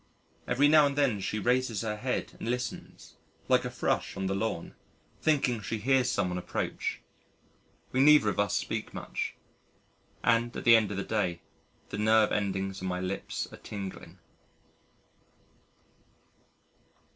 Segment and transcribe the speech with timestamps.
[0.47, 3.17] Every now and then she raises her head and listens
[3.47, 4.73] (like a Thrush on the lawn)
[5.21, 7.01] thinking she hears someone approach.
[7.91, 9.35] We neither of us speak much...
[10.23, 11.41] and at the end of the day,
[11.89, 14.17] the nerve endings on my lips are tingling.